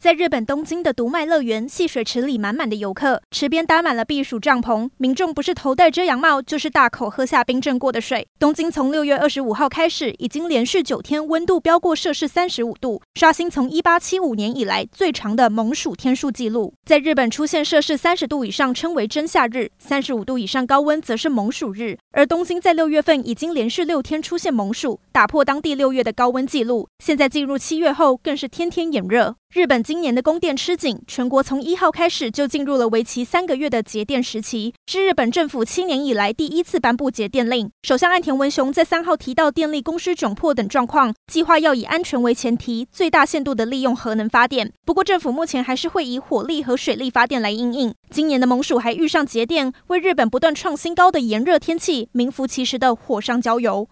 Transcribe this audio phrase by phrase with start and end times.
[0.00, 8.26] 在日本东京的读卖乐园，戏水池里满满的游客，池边搭满了避暑帐篷，民众不是头戴遮阳帽，就是大口喝下冰镇过的水。
[8.38, 16.72] 东京从六月二十五号开始，已经连续九天温度飙过摄氏三十五度，刷新从一八七五年以来最长的猛暑天数纪录。
[16.86, 21.98] 在日本出现摄氏三十度以上称为真夏日，三十五度以上高温则是猛暑日。
[22.12, 26.88] 而东京在六月份已经连续六天出现猛暑，打破当地六月的高温纪录。
[27.04, 29.36] 现在进入七月后，更是天天炎热。
[29.52, 37.68] 日本今年的供电吃紧，全国从一号开始就进入了为期三个月的节电时期，是日本政府七年以来第一次颁布节电令。
[37.82, 44.72] 首相岸田文雄在三号提到电力供需窘迫等状况，计划要以安全为前提，最大限度地利用核能发电。
[44.84, 47.92] 不过，政府目前还是会以火力和水力发电来应应。
[48.10, 53.88] 今年的猛暑还遇上节电，为日本不断创新高的炎热天气名副其实的火上浇油。